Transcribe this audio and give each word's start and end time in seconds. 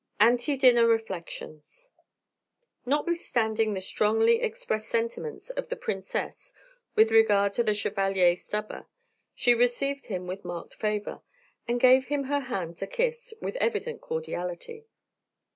ANTE 0.19 0.57
DINNER 0.57 0.87
REFLECTIONS 0.87 1.91
Notwithstanding 2.87 3.75
the 3.75 3.81
strongly 3.81 4.41
expressed 4.41 4.89
sentiments 4.89 5.51
of 5.51 5.69
the 5.69 5.75
Princess 5.75 6.53
with 6.95 7.11
regard 7.11 7.53
to 7.53 7.63
the 7.63 7.75
Chevalier 7.75 8.35
Stubber, 8.35 8.87
she 9.35 9.53
received 9.53 10.07
him 10.07 10.25
with 10.25 10.43
marked 10.43 10.73
favor, 10.73 11.21
and 11.67 11.79
gave 11.79 12.05
him 12.05 12.23
her 12.23 12.39
hand 12.39 12.77
to 12.77 12.87
kiss, 12.87 13.35
with 13.43 13.55
evident 13.57 14.01
cordiality. 14.01 14.87